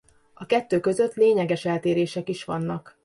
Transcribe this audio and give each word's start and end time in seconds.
A 0.33 0.45
kettő 0.45 0.79
között 0.79 1.13
lényeges 1.13 1.65
eltérések 1.65 2.29
is 2.29 2.43
vannak. 2.43 2.99